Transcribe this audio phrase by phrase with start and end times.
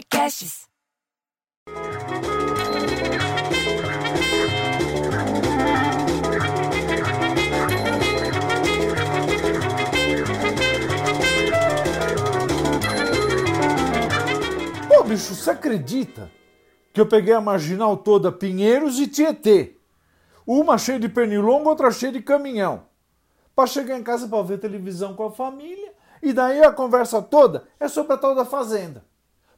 [0.00, 0.66] Podcasts.
[14.88, 16.30] Pô, bicho, você acredita
[16.94, 19.76] que eu peguei a marginal toda Pinheiros e Tietê?
[20.46, 22.84] Uma cheia de pernilongo, outra cheia de caminhão.
[23.54, 25.92] Pra chegar em casa pra ver televisão com a família.
[26.22, 29.09] E daí a conversa toda é sobre a tal da fazenda.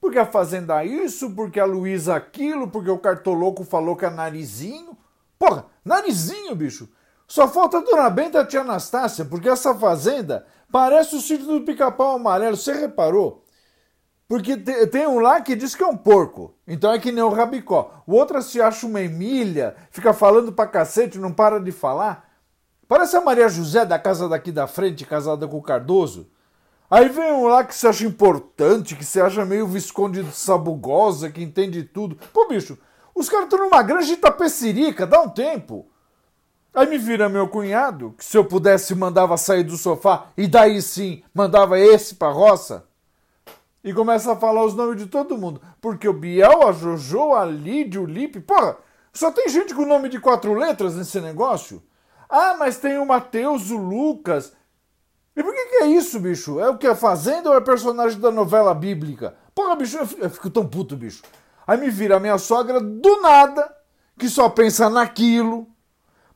[0.00, 4.10] Porque a fazenda é isso, porque a Luísa aquilo, porque o cartoloco falou que é
[4.10, 4.96] narizinho.
[5.38, 6.88] Porra, narizinho, bicho.
[7.26, 11.46] Só falta a Dona Benta e a tia Anastácia, porque essa fazenda parece o sítio
[11.46, 12.56] do pica-pau amarelo.
[12.56, 13.44] Você reparou?
[14.28, 16.54] Porque te- tem um lá que diz que é um porco.
[16.66, 18.02] Então é que nem o rabicó.
[18.06, 22.28] O outro se acha uma Emília, fica falando pra cacete, não para de falar.
[22.86, 26.30] Parece a Maria José da casa daqui da frente, casada com o Cardoso.
[26.90, 31.30] Aí vem um lá que se acha importante, que se acha meio visconde de sabugosa,
[31.30, 32.16] que entende tudo.
[32.32, 32.78] Pô, bicho,
[33.14, 35.86] os caras estão numa grande tapecerica, dá um tempo.
[36.74, 40.80] Aí me vira meu cunhado, que se eu pudesse mandava sair do sofá, e daí
[40.80, 42.84] sim mandava esse pra roça.
[43.82, 45.60] E começa a falar os nomes de todo mundo.
[45.80, 48.40] Porque o Biel, a Jojo, a Lídia, o Lipe.
[48.40, 48.76] Porra,
[49.12, 51.82] só tem gente com nome de quatro letras nesse negócio?
[52.28, 54.52] Ah, mas tem o Matheus, o Lucas.
[55.38, 56.58] E por que, que é isso, bicho?
[56.58, 59.36] É o que é Fazenda ou é personagem da novela bíblica?
[59.54, 61.22] Porra, bicho, eu fico, tão puto, bicho.
[61.64, 63.72] Aí me vira a minha sogra do nada,
[64.18, 65.68] que só pensa naquilo,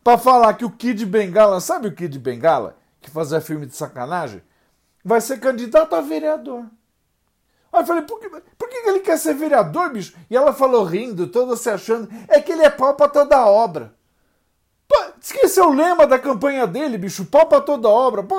[0.05, 4.41] pra falar que o Kid Bengala, sabe o Kid Bengala, que fazia filme de sacanagem,
[5.05, 6.65] vai ser candidato a vereador.
[7.73, 10.15] Aí eu falei, por que, por que ele quer ser vereador, bicho?
[10.31, 13.93] E ela falou rindo, toda se achando, é que ele é pau pra toda obra.
[15.23, 18.25] Esqueceu o lema da campanha dele, bicho, pau pra toda obra.
[18.25, 18.37] Pô,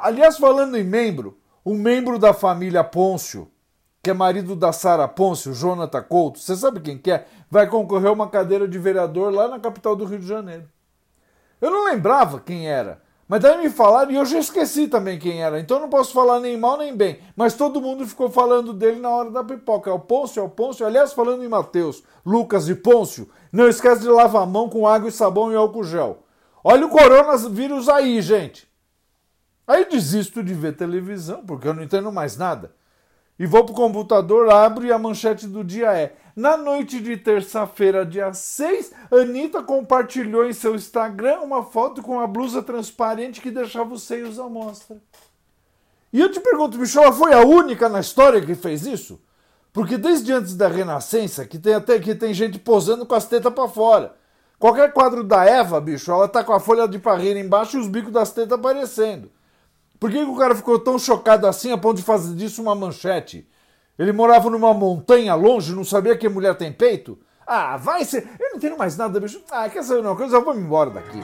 [0.00, 3.50] aliás, falando em membro, um membro da família Pôncio,
[4.02, 7.26] que é marido da Sara Pôncio, Jonathan Couto, você sabe quem que é?
[7.50, 10.68] Vai concorrer a uma cadeira de vereador lá na capital do Rio de Janeiro.
[11.60, 13.02] Eu não lembrava quem era.
[13.28, 15.60] Mas daí me falaram e eu já esqueci também quem era.
[15.60, 17.20] Então não posso falar nem mal nem bem.
[17.36, 19.88] Mas todo mundo ficou falando dele na hora da pipoca.
[19.88, 20.84] É o Pôncio, é o Pôncio.
[20.84, 25.08] Aliás, falando em Mateus, Lucas e Pôncio, não esquece de lavar a mão com água
[25.08, 26.24] e sabão e álcool gel.
[26.64, 28.69] Olha o coronavírus aí, gente.
[29.70, 32.72] Aí desisto de ver televisão, porque eu não entendo mais nada.
[33.38, 38.04] E vou pro computador, abro e a manchete do dia é: Na noite de terça-feira,
[38.04, 43.94] dia 6, Anitta compartilhou em seu Instagram uma foto com uma blusa transparente que deixava
[43.94, 44.96] os seios à mostra.
[46.12, 49.20] E eu te pergunto, bicho, ela foi a única na história que fez isso?
[49.72, 53.54] Porque desde antes da Renascença, que tem até que tem gente posando com as tetas
[53.54, 54.16] pra fora.
[54.58, 57.86] Qualquer quadro da Eva, bicho, ela tá com a folha de parreira embaixo e os
[57.86, 59.30] bicos das tetas aparecendo.
[60.00, 62.74] Por que, que o cara ficou tão chocado assim a ponto de fazer disso uma
[62.74, 63.46] manchete?
[63.98, 67.18] Ele morava numa montanha longe, não sabia que mulher tem peito?
[67.46, 68.26] Ah, vai ser.
[68.40, 69.42] Eu não entendo mais nada, bicho.
[69.50, 70.36] Ah, quer saber uma coisa?
[70.36, 71.20] Eu vou me embora daqui.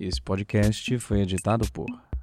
[0.00, 2.07] Esse podcast foi editado por